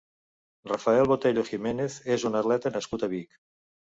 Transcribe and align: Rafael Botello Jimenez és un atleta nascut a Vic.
Rafael 0.69 1.09
Botello 1.11 1.43
Jimenez 1.51 1.97
és 2.17 2.27
un 2.31 2.39
atleta 2.39 2.75
nascut 2.79 3.07
a 3.09 3.13
Vic. 3.15 3.37